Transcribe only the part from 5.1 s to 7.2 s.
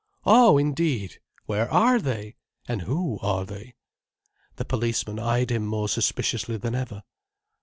eyed him more suspiciously than ever.